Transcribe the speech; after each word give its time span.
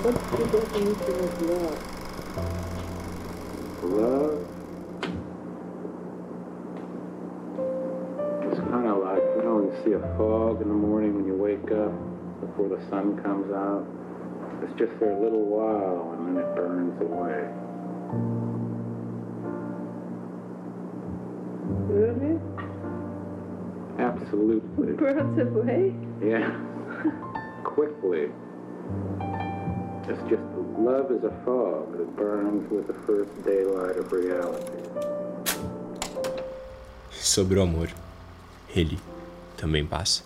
What's 0.00 0.22
the 0.30 0.46
definition 0.46 1.14
of 1.24 1.42
love? 1.42 1.78
Love 3.82 4.46
is 8.52 8.58
kind 8.70 8.86
of 8.86 9.02
like, 9.02 9.22
you 9.34 9.42
know, 9.42 9.58
when 9.58 9.66
you 9.66 9.74
see 9.82 9.92
a 9.98 10.00
fog 10.16 10.62
in 10.62 10.68
the 10.68 10.74
morning 10.74 11.16
when 11.16 11.26
you 11.26 11.34
wake 11.34 11.72
up 11.74 11.90
before 12.40 12.68
the 12.68 12.78
sun 12.88 13.20
comes 13.24 13.50
out. 13.50 13.84
It's 14.62 14.78
just 14.78 14.92
for 15.00 15.10
a 15.10 15.18
little 15.20 15.42
while 15.42 16.14
and 16.14 16.28
then 16.28 16.44
it 16.44 16.54
burns 16.54 16.94
away. 17.02 17.50
Really? 21.90 22.38
Absolutely. 23.98 24.92
Burns 24.96 25.38
away? 25.40 25.92
Yeah. 26.22 26.54
Quickly. 27.64 28.30
It's 30.08 30.22
just 30.30 30.42
love 30.78 31.12
is 31.12 31.22
a 31.22 31.30
fog 31.44 31.92
that 31.98 32.16
burns 32.16 32.70
with 32.70 32.86
the 32.86 32.94
first 33.06 33.30
daylight 33.44 33.98
of 33.98 34.10
reality. 34.10 34.72
Sobre 37.10 37.58
o 37.58 37.62
amor, 37.62 37.90
ele 38.74 38.98
também 39.56 39.84
passa. 39.84 40.22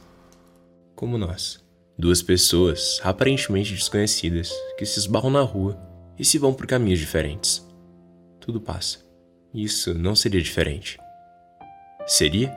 Como 0.95 1.19
nós. 1.19 1.61
Duas 1.99 2.23
pessoas 2.23 3.01
aparentemente 3.03 3.75
desconhecidas 3.75 4.53
que 4.79 4.87
se 4.87 5.01
esbarram 5.01 5.31
na 5.31 5.43
rua 5.43 5.77
e 6.17 6.25
se 6.25 6.39
vão 6.39 6.55
por 6.55 6.67
caminhos 6.67 7.01
diferentes. 7.01 7.67
Tudo 8.39 8.61
passa. 8.61 9.01
Isso 9.53 9.93
não 9.95 10.15
seria 10.15 10.41
diferente. 10.41 10.97
Seria? 12.07 12.57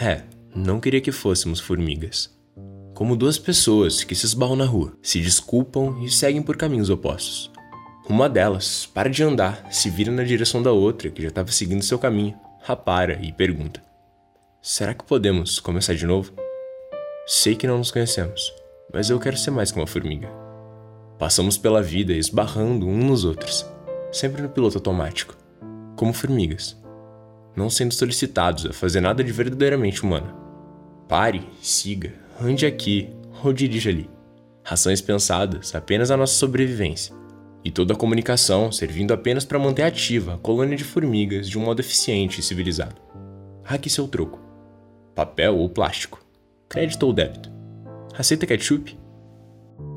É, 0.00 0.22
não 0.54 0.78
queria 0.78 1.00
que 1.00 1.10
fôssemos 1.10 1.58
formigas. 1.58 2.37
Como 2.98 3.14
duas 3.14 3.38
pessoas 3.38 4.02
que 4.02 4.12
se 4.12 4.26
esbarram 4.26 4.56
na 4.56 4.64
rua, 4.64 4.92
se 5.00 5.20
desculpam 5.20 6.02
e 6.02 6.10
seguem 6.10 6.42
por 6.42 6.56
caminhos 6.56 6.90
opostos. 6.90 7.48
Uma 8.08 8.28
delas 8.28 8.86
para 8.86 9.08
de 9.08 9.22
andar, 9.22 9.68
se 9.70 9.88
vira 9.88 10.10
na 10.10 10.24
direção 10.24 10.60
da 10.60 10.72
outra 10.72 11.08
que 11.08 11.22
já 11.22 11.28
estava 11.28 11.52
seguindo 11.52 11.84
seu 11.84 11.96
caminho, 11.96 12.36
rapara 12.60 13.16
e 13.22 13.32
pergunta: 13.32 13.80
Será 14.60 14.94
que 14.94 15.04
podemos 15.04 15.60
começar 15.60 15.94
de 15.94 16.04
novo? 16.04 16.32
Sei 17.24 17.54
que 17.54 17.68
não 17.68 17.78
nos 17.78 17.92
conhecemos, 17.92 18.52
mas 18.92 19.08
eu 19.08 19.20
quero 19.20 19.36
ser 19.36 19.52
mais 19.52 19.70
que 19.70 19.78
uma 19.78 19.86
formiga. 19.86 20.28
Passamos 21.20 21.56
pela 21.56 21.80
vida 21.80 22.12
esbarrando 22.12 22.84
uns 22.84 23.04
nos 23.04 23.24
outros, 23.24 23.64
sempre 24.10 24.42
no 24.42 24.48
piloto 24.48 24.76
automático, 24.76 25.36
como 25.94 26.12
formigas, 26.12 26.76
não 27.54 27.70
sendo 27.70 27.94
solicitados 27.94 28.66
a 28.66 28.72
fazer 28.72 29.00
nada 29.00 29.22
de 29.22 29.30
verdadeiramente 29.30 30.02
humano. 30.02 30.34
Pare, 31.06 31.48
siga, 31.62 32.26
ande 32.40 32.66
aqui 32.66 33.08
ou 33.44 33.52
dirija 33.52 33.90
ali. 33.90 34.08
Ações 34.64 35.00
pensadas 35.00 35.74
apenas 35.74 36.10
à 36.10 36.16
nossa 36.16 36.34
sobrevivência, 36.34 37.14
e 37.64 37.70
toda 37.70 37.94
a 37.94 37.96
comunicação 37.96 38.70
servindo 38.70 39.12
apenas 39.12 39.44
para 39.44 39.58
manter 39.58 39.82
ativa 39.82 40.34
a 40.34 40.38
colônia 40.38 40.76
de 40.76 40.84
formigas 40.84 41.48
de 41.48 41.58
um 41.58 41.64
modo 41.64 41.80
eficiente 41.80 42.40
e 42.40 42.42
civilizado. 42.42 43.00
Aqui 43.64 43.90
seu 43.90 44.06
troco: 44.06 44.40
papel 45.14 45.56
ou 45.56 45.68
plástico 45.68 46.20
Crédito 46.68 47.06
ou 47.06 47.14
débito? 47.14 47.50
Aceita 48.12 48.46
ketchup? 48.46 48.98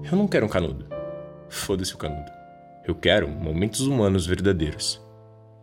Eu 0.10 0.18
não 0.18 0.26
quero 0.26 0.46
um 0.46 0.50
canudo. 0.50 0.86
Foda-se 1.50 1.94
o 1.94 1.98
canudo. 1.98 2.32
Eu 2.88 2.96
quero 2.96 3.28
momentos 3.28 3.82
humanos 3.82 4.26
verdadeiros. 4.26 5.02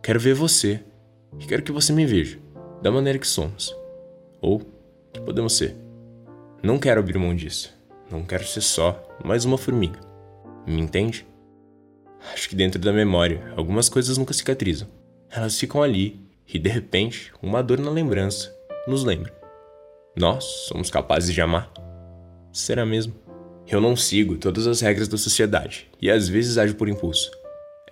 Quero 0.03 0.19
ver 0.19 0.35
você. 0.35 0.83
E 1.39 1.45
quero 1.45 1.63
que 1.63 1.71
você 1.71 1.91
me 1.91 2.05
veja, 2.05 2.39
da 2.81 2.91
maneira 2.91 3.17
que 3.17 3.27
somos. 3.27 3.75
Ou 4.39 4.59
que 5.11 5.19
podemos 5.21 5.57
ser. 5.57 5.75
Não 6.61 6.77
quero 6.77 6.99
abrir 6.99 7.17
mão 7.17 7.33
disso. 7.33 7.73
Não 8.11 8.23
quero 8.23 8.45
ser 8.45 8.59
só 8.59 9.01
mais 9.23 9.45
uma 9.45 9.57
formiga. 9.57 9.97
Me 10.67 10.81
entende? 10.81 11.25
Acho 12.33 12.49
que 12.49 12.55
dentro 12.55 12.81
da 12.81 12.91
memória, 12.91 13.53
algumas 13.55 13.87
coisas 13.87 14.17
nunca 14.17 14.33
cicatrizam. 14.33 14.89
Elas 15.29 15.57
ficam 15.57 15.81
ali 15.81 16.19
e 16.45 16.59
de 16.59 16.69
repente, 16.69 17.31
uma 17.41 17.63
dor 17.63 17.79
na 17.79 17.89
lembrança 17.89 18.53
nos 18.85 19.05
lembra. 19.05 19.33
Nós 20.17 20.43
somos 20.67 20.89
capazes 20.89 21.33
de 21.33 21.41
amar? 21.41 21.71
Será 22.51 22.85
mesmo? 22.85 23.13
Eu 23.65 23.79
não 23.79 23.95
sigo 23.95 24.35
todas 24.37 24.67
as 24.67 24.81
regras 24.81 25.07
da 25.07 25.17
sociedade 25.17 25.89
e 26.01 26.11
às 26.11 26.27
vezes 26.27 26.57
ajo 26.57 26.75
por 26.75 26.89
impulso. 26.89 27.31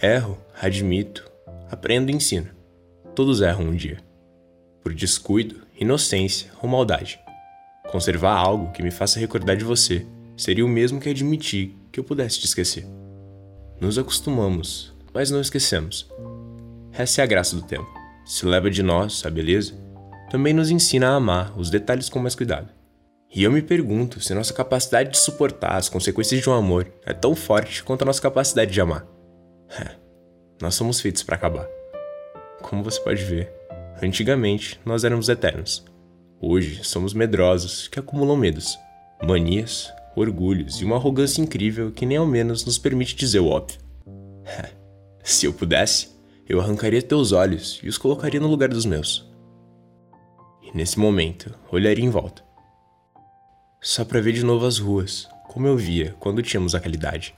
Erro, 0.01 0.37
admito, 0.59 1.29
aprendo 1.71 2.11
e 2.11 2.15
ensino. 2.15 2.49
Todos 3.15 3.39
erram 3.39 3.61
um 3.61 3.75
dia. 3.75 3.99
Por 4.83 4.93
descuido, 4.93 5.61
inocência 5.79 6.51
ou 6.61 6.67
maldade. 6.67 7.17
Conservar 7.91 8.35
algo 8.37 8.71
que 8.71 8.83
me 8.83 8.91
faça 8.91 9.19
recordar 9.19 9.55
de 9.55 9.63
você 9.63 10.05
seria 10.35 10.65
o 10.65 10.69
mesmo 10.69 10.99
que 10.99 11.09
admitir 11.09 11.75
que 11.91 11.99
eu 11.99 12.03
pudesse 12.03 12.39
te 12.39 12.45
esquecer. 12.45 12.85
Nos 13.79 13.97
acostumamos, 13.97 14.93
mas 15.13 15.31
não 15.31 15.41
esquecemos. 15.41 16.09
Essa 16.91 17.21
é 17.21 17.23
a 17.23 17.27
graça 17.27 17.55
do 17.55 17.61
tempo. 17.61 17.87
Se 18.25 18.45
leva 18.45 18.69
de 18.69 18.83
nós 18.83 19.25
a 19.25 19.29
beleza 19.29 19.73
também 20.29 20.53
nos 20.53 20.69
ensina 20.69 21.09
a 21.09 21.15
amar 21.15 21.57
os 21.57 21.69
detalhes 21.69 22.09
com 22.09 22.19
mais 22.19 22.35
cuidado. 22.35 22.69
E 23.33 23.43
eu 23.43 23.51
me 23.51 23.61
pergunto 23.61 24.19
se 24.19 24.33
nossa 24.33 24.53
capacidade 24.53 25.11
de 25.11 25.17
suportar 25.17 25.75
as 25.75 25.89
consequências 25.89 26.41
de 26.41 26.49
um 26.49 26.53
amor 26.53 26.91
é 27.05 27.13
tão 27.13 27.35
forte 27.35 27.83
quanto 27.83 28.01
a 28.01 28.05
nossa 28.05 28.21
capacidade 28.21 28.71
de 28.71 28.81
amar. 28.81 29.05
É, 29.69 29.95
nós 30.61 30.75
somos 30.75 30.99
feitos 30.99 31.23
para 31.23 31.35
acabar. 31.35 31.67
Como 32.61 32.83
você 32.83 32.99
pode 33.01 33.23
ver, 33.23 33.51
antigamente 34.01 34.79
nós 34.85 35.03
éramos 35.03 35.29
eternos. 35.29 35.85
Hoje 36.39 36.83
somos 36.83 37.13
medrosos 37.13 37.87
que 37.87 37.99
acumulam 37.99 38.37
medos, 38.37 38.77
manias, 39.23 39.91
orgulhos 40.15 40.81
e 40.81 40.85
uma 40.85 40.95
arrogância 40.95 41.41
incrível 41.41 41.91
que 41.91 42.05
nem 42.05 42.17
ao 42.17 42.27
menos 42.27 42.65
nos 42.65 42.77
permite 42.77 43.15
dizer 43.15 43.39
o 43.39 43.47
óbvio. 43.47 43.79
Se 45.23 45.45
eu 45.45 45.53
pudesse, 45.53 46.09
eu 46.47 46.61
arrancaria 46.61 47.01
teus 47.01 47.31
olhos 47.31 47.79
e 47.83 47.89
os 47.89 47.97
colocaria 47.97 48.39
no 48.39 48.47
lugar 48.47 48.69
dos 48.69 48.85
meus 48.85 49.27
e 50.67 50.75
nesse 50.77 50.99
momento 50.99 51.53
olharia 51.71 52.03
em 52.03 52.09
volta. 52.09 52.43
Só 53.81 54.03
para 54.03 54.21
ver 54.21 54.33
de 54.33 54.43
novo 54.43 54.65
as 54.65 54.79
ruas, 54.79 55.27
como 55.47 55.67
eu 55.67 55.77
via 55.77 56.15
quando 56.19 56.41
tínhamos 56.41 56.75
aquela 56.75 56.95
idade. 56.95 57.33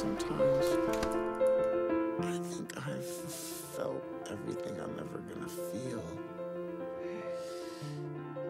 Sometimes 0.00 0.64
I 2.20 2.38
think 2.48 2.72
I've 2.78 3.04
felt 3.76 4.02
everything 4.32 4.80
I'm 4.80 4.98
ever 4.98 5.20
gonna 5.28 5.46
feel. 5.46 6.02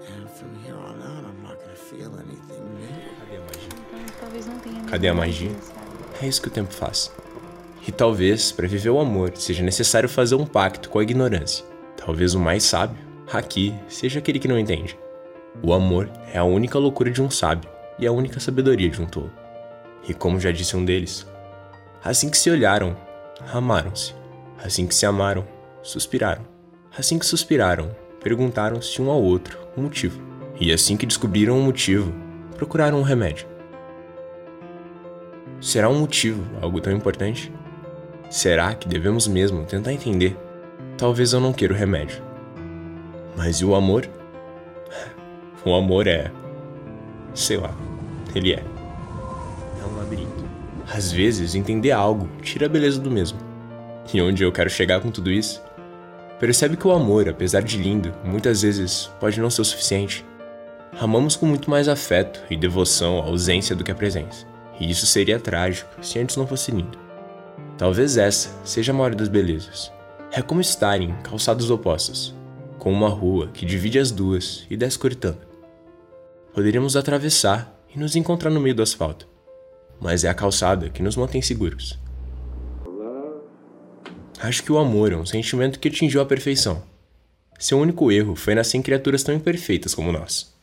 And 0.06 0.30
from 0.30 0.54
here 0.64 0.76
on 0.76 1.02
out, 1.02 1.24
I'm 1.24 1.42
not 1.42 1.58
gonna 1.60 1.74
feel 1.74 2.14
anything 2.20 2.62
new. 2.76 2.86
Cadê 4.88 5.08
a 5.08 5.14
magia? 5.14 5.50
É 6.22 6.28
isso 6.28 6.40
que 6.40 6.46
o 6.46 6.52
tempo 6.52 6.72
faz. 6.72 7.12
E 7.84 7.90
talvez, 7.90 8.52
para 8.52 8.68
viver 8.68 8.90
o 8.90 9.00
amor, 9.00 9.32
seja 9.34 9.64
necessário 9.64 10.08
fazer 10.08 10.36
um 10.36 10.46
pacto 10.46 10.88
com 10.88 11.00
a 11.00 11.02
ignorância. 11.02 11.64
Talvez 11.96 12.32
o 12.32 12.38
mais 12.38 12.62
sábio, 12.62 12.96
aqui, 13.32 13.74
seja 13.88 14.20
aquele 14.20 14.38
que 14.38 14.46
não 14.46 14.56
entende. 14.56 14.96
O 15.60 15.72
amor 15.72 16.08
é 16.32 16.38
a 16.38 16.44
única 16.44 16.78
loucura 16.78 17.10
de 17.10 17.20
um 17.20 17.28
sábio 17.28 17.68
e 17.98 18.06
a 18.06 18.12
única 18.12 18.38
sabedoria 18.38 18.88
de 18.88 19.02
um 19.02 19.06
tolo. 19.06 19.32
E 20.08 20.14
como 20.14 20.38
já 20.38 20.52
disse 20.52 20.76
um 20.76 20.84
deles, 20.84 21.26
assim 22.02 22.30
que 22.30 22.38
se 22.38 22.50
olharam, 22.50 22.96
amaram-se. 23.52 24.14
Assim 24.62 24.86
que 24.86 24.94
se 24.94 25.06
amaram, 25.06 25.46
suspiraram. 25.82 26.42
Assim 26.96 27.18
que 27.18 27.26
suspiraram, 27.26 27.94
perguntaram-se 28.22 29.00
um 29.00 29.10
ao 29.10 29.22
outro 29.22 29.58
o 29.76 29.80
motivo. 29.80 30.20
E 30.60 30.72
assim 30.72 30.96
que 30.96 31.06
descobriram 31.06 31.58
o 31.58 31.62
motivo, 31.62 32.12
procuraram 32.56 32.98
um 32.98 33.02
remédio. 33.02 33.46
Será 35.60 35.88
um 35.88 35.98
motivo 36.00 36.42
algo 36.60 36.80
tão 36.80 36.92
importante? 36.92 37.52
Será 38.30 38.74
que 38.74 38.88
devemos 38.88 39.26
mesmo 39.26 39.64
tentar 39.64 39.92
entender? 39.92 40.36
Talvez 40.96 41.32
eu 41.32 41.40
não 41.40 41.52
queira 41.52 41.74
o 41.74 41.76
remédio. 41.76 42.22
Mas 43.36 43.56
e 43.56 43.64
o 43.64 43.74
amor? 43.74 44.08
O 45.62 45.74
amor 45.74 46.06
é. 46.06 46.32
Sei 47.34 47.58
lá, 47.58 47.74
ele 48.34 48.54
é. 48.54 48.64
É 49.78 49.84
um 49.84 49.94
labirinto. 49.98 50.49
Às 50.92 51.12
vezes, 51.12 51.54
entender 51.54 51.92
algo 51.92 52.28
tira 52.42 52.66
a 52.66 52.68
beleza 52.68 53.00
do 53.00 53.10
mesmo. 53.10 53.38
E 54.12 54.20
onde 54.20 54.42
eu 54.42 54.50
quero 54.50 54.68
chegar 54.68 55.00
com 55.00 55.08
tudo 55.08 55.30
isso? 55.30 55.62
Percebe 56.40 56.76
que 56.76 56.86
o 56.86 56.90
amor, 56.90 57.28
apesar 57.28 57.62
de 57.62 57.78
lindo, 57.78 58.12
muitas 58.24 58.62
vezes 58.62 59.08
pode 59.20 59.40
não 59.40 59.48
ser 59.48 59.60
o 59.60 59.64
suficiente. 59.64 60.26
Amamos 60.98 61.36
com 61.36 61.46
muito 61.46 61.70
mais 61.70 61.86
afeto 61.86 62.42
e 62.50 62.56
devoção 62.56 63.20
a 63.20 63.24
ausência 63.24 63.76
do 63.76 63.84
que 63.84 63.92
a 63.92 63.94
presença. 63.94 64.44
E 64.80 64.90
isso 64.90 65.06
seria 65.06 65.38
trágico 65.38 66.04
se 66.04 66.18
antes 66.18 66.36
não 66.36 66.46
fosse 66.46 66.72
lindo. 66.72 66.98
Talvez 67.78 68.16
essa 68.16 68.50
seja 68.64 68.90
a 68.90 68.94
maior 68.94 69.14
das 69.14 69.28
belezas. 69.28 69.92
É 70.32 70.42
como 70.42 70.60
estar 70.60 71.00
em 71.00 71.14
calçados 71.22 71.70
opostos, 71.70 72.34
com 72.78 72.92
uma 72.92 73.08
rua 73.08 73.48
que 73.54 73.64
divide 73.64 73.98
as 73.98 74.10
duas 74.10 74.66
e 74.68 74.76
desce 74.76 74.98
cortando. 74.98 75.46
Poderíamos 76.52 76.96
atravessar 76.96 77.80
e 77.94 77.98
nos 77.98 78.16
encontrar 78.16 78.50
no 78.50 78.60
meio 78.60 78.74
do 78.74 78.82
asfalto, 78.82 79.28
mas 80.00 80.24
é 80.24 80.28
a 80.28 80.34
calçada 80.34 80.88
que 80.88 81.02
nos 81.02 81.16
mantém 81.16 81.42
seguros. 81.42 81.98
Acho 84.40 84.62
que 84.62 84.72
o 84.72 84.78
amor 84.78 85.12
é 85.12 85.16
um 85.16 85.26
sentimento 85.26 85.78
que 85.78 85.88
atingiu 85.88 86.20
a 86.20 86.26
perfeição. 86.26 86.82
seu 87.58 87.78
único 87.78 88.10
erro 88.10 88.34
foi 88.34 88.54
nascer 88.54 88.78
em 88.78 88.82
criaturas 88.82 89.22
tão 89.22 89.34
imperfeitas 89.34 89.94
como 89.94 90.10
nós. 90.10 90.54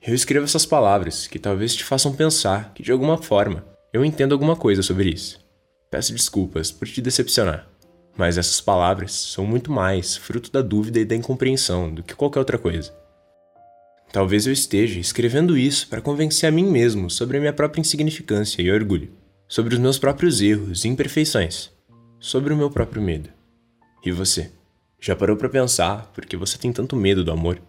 Eu 0.00 0.14
escrevo 0.14 0.46
essas 0.46 0.64
palavras 0.64 1.26
que 1.26 1.38
talvez 1.38 1.74
te 1.74 1.84
façam 1.84 2.14
pensar 2.14 2.72
que, 2.74 2.82
de 2.82 2.90
alguma 2.90 3.18
forma, 3.18 3.66
eu 3.92 4.02
entendo 4.02 4.32
alguma 4.32 4.56
coisa 4.56 4.82
sobre 4.82 5.10
isso. 5.10 5.38
Peço 5.90 6.14
desculpas 6.14 6.72
por 6.72 6.88
te 6.88 7.02
decepcionar, 7.02 7.68
mas 8.16 8.38
essas 8.38 8.62
palavras 8.62 9.12
são 9.12 9.44
muito 9.44 9.70
mais 9.70 10.16
fruto 10.16 10.50
da 10.50 10.62
dúvida 10.62 10.98
e 10.98 11.04
da 11.04 11.14
incompreensão 11.14 11.92
do 11.92 12.02
que 12.02 12.14
qualquer 12.14 12.38
outra 12.38 12.56
coisa. 12.56 12.94
Talvez 14.12 14.44
eu 14.46 14.52
esteja 14.52 14.98
escrevendo 14.98 15.56
isso 15.56 15.86
para 15.88 16.00
convencer 16.00 16.48
a 16.48 16.52
mim 16.52 16.64
mesmo 16.64 17.08
sobre 17.08 17.36
a 17.36 17.40
minha 17.40 17.52
própria 17.52 17.80
insignificância 17.80 18.60
e 18.60 18.70
orgulho, 18.70 19.12
sobre 19.46 19.72
os 19.72 19.80
meus 19.80 19.98
próprios 19.98 20.40
erros 20.40 20.84
e 20.84 20.88
imperfeições, 20.88 21.70
sobre 22.18 22.52
o 22.52 22.56
meu 22.56 22.68
próprio 22.68 23.00
medo. 23.00 23.30
E 24.04 24.10
você? 24.10 24.50
Já 25.00 25.14
parou 25.14 25.36
para 25.36 25.48
pensar 25.48 26.10
por 26.12 26.26
que 26.26 26.36
você 26.36 26.58
tem 26.58 26.72
tanto 26.72 26.96
medo 26.96 27.22
do 27.22 27.30
amor? 27.30 27.62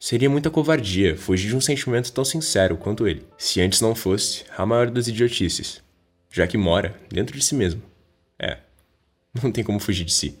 Seria 0.00 0.28
muita 0.30 0.50
covardia 0.50 1.16
fugir 1.16 1.48
de 1.48 1.56
um 1.56 1.60
sentimento 1.60 2.10
tão 2.12 2.24
sincero 2.24 2.78
quanto 2.78 3.06
ele, 3.06 3.26
se 3.36 3.60
antes 3.60 3.82
não 3.82 3.94
fosse 3.94 4.44
a 4.56 4.64
maior 4.64 4.90
das 4.90 5.06
idiotices, 5.06 5.82
já 6.30 6.46
que 6.46 6.56
mora 6.56 6.98
dentro 7.10 7.36
de 7.36 7.44
si 7.44 7.54
mesmo. 7.54 7.82
É, 8.38 8.58
não 9.42 9.52
tem 9.52 9.62
como 9.62 9.78
fugir 9.78 10.04
de 10.04 10.12
si. 10.12 10.38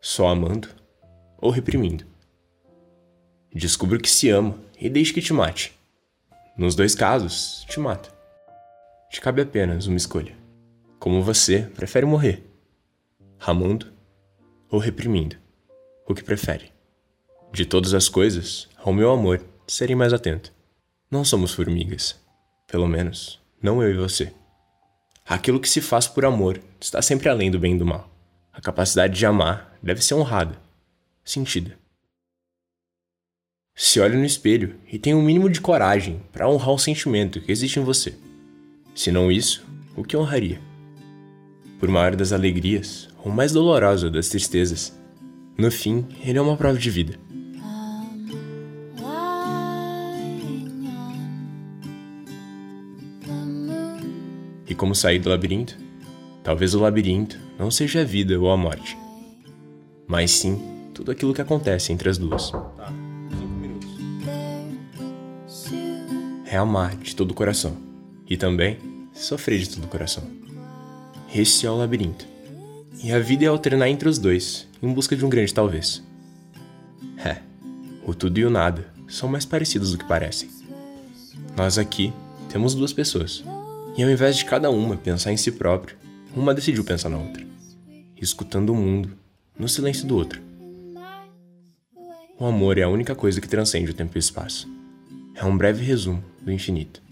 Só 0.00 0.28
amando 0.28 0.68
ou 1.38 1.50
reprimindo. 1.50 2.15
Descubra 3.56 3.98
que 3.98 4.10
se 4.10 4.28
ama 4.28 4.54
e 4.78 4.86
deixe 4.90 5.14
que 5.14 5.22
te 5.22 5.32
mate. 5.32 5.72
Nos 6.58 6.74
dois 6.74 6.94
casos, 6.94 7.64
te 7.66 7.80
mata. 7.80 8.10
Te 9.10 9.18
cabe 9.18 9.40
apenas 9.40 9.86
uma 9.86 9.96
escolha. 9.96 10.36
Como 10.98 11.22
você 11.22 11.62
prefere 11.74 12.04
morrer? 12.04 12.44
Amando 13.40 13.90
ou 14.70 14.78
reprimindo? 14.78 15.36
O 16.06 16.14
que 16.14 16.22
prefere? 16.22 16.70
De 17.50 17.64
todas 17.64 17.94
as 17.94 18.10
coisas, 18.10 18.68
ao 18.76 18.92
meu 18.92 19.10
amor, 19.10 19.42
serei 19.66 19.96
mais 19.96 20.12
atento. 20.12 20.52
Não 21.10 21.24
somos 21.24 21.54
formigas. 21.54 22.14
Pelo 22.66 22.86
menos, 22.86 23.40
não 23.62 23.82
eu 23.82 23.90
e 23.90 23.96
você. 23.96 24.34
Aquilo 25.26 25.60
que 25.60 25.68
se 25.70 25.80
faz 25.80 26.06
por 26.06 26.26
amor 26.26 26.60
está 26.78 27.00
sempre 27.00 27.30
além 27.30 27.50
do 27.50 27.58
bem 27.58 27.74
e 27.74 27.78
do 27.78 27.86
mal. 27.86 28.06
A 28.52 28.60
capacidade 28.60 29.16
de 29.16 29.24
amar 29.24 29.78
deve 29.82 30.04
ser 30.04 30.12
honrada, 30.12 30.60
sentida. 31.24 31.85
Se 33.78 34.00
olhe 34.00 34.16
no 34.16 34.24
espelho 34.24 34.76
e 34.90 34.98
tenha 34.98 35.14
o 35.14 35.20
um 35.20 35.22
mínimo 35.22 35.50
de 35.50 35.60
coragem 35.60 36.22
para 36.32 36.48
honrar 36.48 36.70
o 36.70 36.78
sentimento 36.78 37.42
que 37.42 37.52
existe 37.52 37.78
em 37.78 37.84
você. 37.84 38.14
Se 38.94 39.12
não 39.12 39.30
isso, 39.30 39.66
o 39.94 40.02
que 40.02 40.16
honraria? 40.16 40.58
Por 41.78 41.90
maior 41.90 42.16
das 42.16 42.32
alegrias 42.32 43.06
ou 43.22 43.30
mais 43.30 43.52
dolorosa 43.52 44.10
das 44.10 44.30
tristezas, 44.30 44.98
no 45.58 45.70
fim, 45.70 46.06
ele 46.24 46.38
é 46.38 46.40
uma 46.40 46.56
prova 46.56 46.78
de 46.78 46.90
vida. 46.90 47.18
E 54.66 54.74
como 54.74 54.94
sair 54.94 55.18
do 55.18 55.28
labirinto? 55.28 55.76
Talvez 56.42 56.72
o 56.72 56.80
labirinto 56.80 57.38
não 57.58 57.70
seja 57.70 58.00
a 58.00 58.04
vida 58.04 58.40
ou 58.40 58.50
a 58.50 58.56
morte, 58.56 58.96
mas 60.06 60.30
sim 60.30 60.58
tudo 60.94 61.10
aquilo 61.10 61.34
que 61.34 61.42
acontece 61.42 61.92
entre 61.92 62.08
as 62.08 62.16
duas. 62.16 62.50
Amar 66.54 66.96
de 66.96 67.16
todo 67.16 67.32
o 67.32 67.34
coração 67.34 67.76
e 68.28 68.36
também 68.36 68.78
sofrer 69.12 69.58
de 69.58 69.70
todo 69.70 69.84
o 69.84 69.88
coração. 69.88 70.22
Esse 71.34 71.66
é 71.66 71.70
o 71.70 71.76
labirinto. 71.76 72.24
E 73.02 73.10
a 73.12 73.18
vida 73.18 73.44
é 73.44 73.48
alternar 73.48 73.88
entre 73.88 74.08
os 74.08 74.18
dois, 74.18 74.68
em 74.80 74.92
busca 74.92 75.16
de 75.16 75.24
um 75.24 75.28
grande 75.28 75.52
talvez. 75.52 76.02
É, 77.18 77.38
o 78.06 78.14
tudo 78.14 78.38
e 78.38 78.44
o 78.44 78.50
nada 78.50 78.86
são 79.08 79.28
mais 79.28 79.44
parecidos 79.44 79.90
do 79.90 79.98
que 79.98 80.04
parecem. 80.04 80.48
Nós 81.56 81.78
aqui 81.78 82.12
temos 82.48 82.74
duas 82.74 82.92
pessoas. 82.92 83.42
E 83.96 84.02
ao 84.02 84.10
invés 84.10 84.36
de 84.36 84.44
cada 84.44 84.70
uma 84.70 84.96
pensar 84.96 85.32
em 85.32 85.36
si 85.36 85.50
próprio, 85.50 85.96
uma 86.34 86.54
decidiu 86.54 86.84
pensar 86.84 87.08
na 87.08 87.18
outra, 87.18 87.44
escutando 88.20 88.70
o 88.70 88.76
mundo 88.76 89.10
no 89.58 89.68
silêncio 89.68 90.06
do 90.06 90.16
outro. 90.16 90.40
O 92.38 92.44
amor 92.44 92.76
é 92.76 92.82
a 92.82 92.88
única 92.88 93.14
coisa 93.14 93.40
que 93.40 93.48
transcende 93.48 93.90
o 93.90 93.94
tempo 93.94 94.12
e 94.14 94.18
o 94.18 94.20
espaço. 94.20 94.68
É 95.34 95.44
um 95.44 95.56
breve 95.56 95.82
resumo 95.82 96.22
do 96.46 96.52
infinito. 96.52 97.02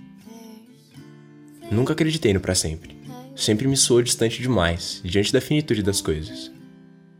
Nunca 1.70 1.92
acreditei 1.92 2.32
no 2.32 2.40
para 2.40 2.54
sempre. 2.54 2.96
Sempre 3.34 3.66
me 3.66 3.76
soou 3.76 4.00
distante 4.00 4.40
demais 4.40 5.00
diante 5.04 5.32
da 5.32 5.40
finitude 5.40 5.82
das 5.82 6.00
coisas, 6.00 6.52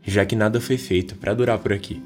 já 0.01 0.25
que 0.25 0.35
nada 0.35 0.61
foi 0.61 0.77
feito 0.77 1.15
para 1.15 1.33
durar 1.33 1.59
por 1.59 1.73
aqui. 1.73 2.01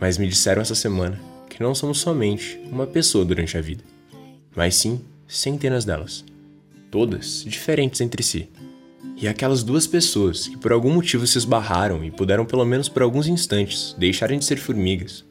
Mas 0.00 0.16
me 0.16 0.26
disseram 0.26 0.62
essa 0.62 0.74
semana 0.74 1.20
que 1.50 1.62
não 1.62 1.74
somos 1.74 1.98
somente 1.98 2.58
uma 2.72 2.86
pessoa 2.86 3.24
durante 3.24 3.58
a 3.58 3.60
vida, 3.60 3.84
mas 4.56 4.74
sim 4.76 5.02
centenas 5.28 5.84
delas 5.84 6.24
todas 6.90 7.44
diferentes 7.44 8.00
entre 8.00 8.22
si. 8.22 8.48
E 9.16 9.26
aquelas 9.26 9.64
duas 9.64 9.84
pessoas 9.84 10.46
que 10.46 10.56
por 10.56 10.72
algum 10.72 10.94
motivo 10.94 11.26
se 11.26 11.36
esbarraram 11.36 12.04
e 12.04 12.10
puderam, 12.10 12.46
pelo 12.46 12.64
menos 12.64 12.88
por 12.88 13.02
alguns 13.02 13.26
instantes, 13.26 13.94
deixarem 13.98 14.38
de 14.38 14.44
ser 14.44 14.56
formigas, 14.56 15.24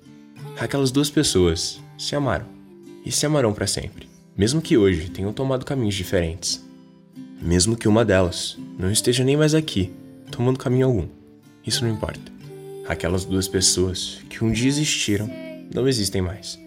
aquelas 0.59 0.91
duas 0.91 1.09
pessoas 1.09 1.79
se 1.97 2.15
amaram 2.15 2.52
e 3.05 3.11
se 3.11 3.25
amarão 3.25 3.53
para 3.53 3.67
sempre, 3.67 4.07
mesmo 4.35 4.61
que 4.61 4.77
hoje 4.77 5.09
tenham 5.09 5.33
tomado 5.33 5.65
caminhos 5.65 5.95
diferentes. 5.95 6.63
Mesmo 7.41 7.75
que 7.75 7.87
uma 7.87 8.05
delas 8.05 8.57
não 8.79 8.91
esteja 8.91 9.23
nem 9.23 9.35
mais 9.35 9.53
aqui, 9.53 9.91
tomando 10.31 10.59
caminho 10.59 10.87
algum. 10.87 11.07
Isso 11.65 11.83
não 11.83 11.93
importa. 11.93 12.31
Aquelas 12.87 13.25
duas 13.25 13.47
pessoas 13.47 14.19
que 14.29 14.43
um 14.43 14.51
dia 14.51 14.67
existiram 14.67 15.29
não 15.73 15.87
existem 15.87 16.21
mais. 16.21 16.59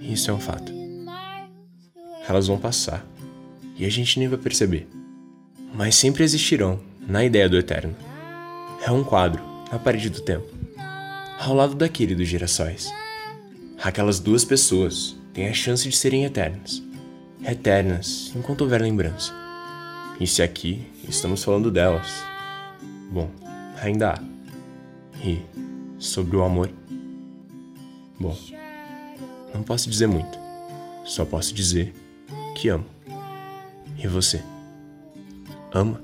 Isso 0.00 0.30
é 0.30 0.34
um 0.34 0.40
fato. 0.40 0.72
Elas 2.28 2.46
vão 2.46 2.58
passar 2.58 3.06
e 3.76 3.84
a 3.84 3.90
gente 3.90 4.18
nem 4.18 4.28
vai 4.28 4.38
perceber. 4.38 4.88
Mas 5.74 5.94
sempre 5.94 6.24
existirão 6.24 6.80
na 7.06 7.24
ideia 7.24 7.48
do 7.48 7.56
eterno. 7.56 7.94
É 8.86 8.90
um 8.90 9.04
quadro 9.04 9.42
na 9.70 9.78
parede 9.78 10.08
do 10.08 10.20
tempo, 10.20 10.46
ao 11.38 11.54
lado 11.54 11.74
daquele 11.74 12.14
dos 12.14 12.28
girassóis. 12.28 12.90
Aquelas 13.82 14.18
duas 14.18 14.44
pessoas 14.44 15.17
têm 15.32 15.48
a 15.48 15.52
chance 15.52 15.88
de 15.88 15.96
serem 15.96 16.24
eternas. 16.24 16.82
Eternas 17.44 18.32
enquanto 18.34 18.62
houver 18.62 18.80
lembrança. 18.80 19.32
E 20.20 20.26
se 20.26 20.42
aqui 20.42 20.86
estamos 21.08 21.44
falando 21.44 21.70
delas, 21.70 22.08
bom, 23.10 23.30
ainda 23.80 24.14
há. 24.14 24.22
E 25.24 25.40
sobre 25.98 26.36
o 26.36 26.42
amor? 26.42 26.70
Bom, 28.18 28.36
não 29.54 29.62
posso 29.62 29.88
dizer 29.88 30.08
muito. 30.08 30.38
Só 31.04 31.24
posso 31.24 31.54
dizer 31.54 31.94
que 32.56 32.68
amo. 32.68 32.86
E 33.96 34.06
você? 34.06 34.42
Ama? 35.72 36.02